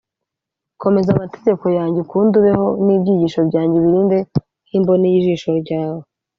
komeza 0.81 1.09
amategeko 1.15 1.65
yanjye 1.77 1.97
ukunde 2.01 2.33
ubeho, 2.41 2.67
n’ibyigisho 2.85 3.39
byanjye 3.49 3.75
ubirinde 3.77 4.17
nk’imboni 4.65 5.05
y’ijisho 5.13 5.49
ryawe 5.63 6.03